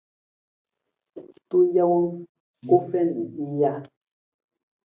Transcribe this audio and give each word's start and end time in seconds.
Tuu 1.47 1.65
jawang 1.73 2.11
u 2.75 2.75
fiin 2.89 3.09
ng 3.45 3.49
ja. 3.59 3.71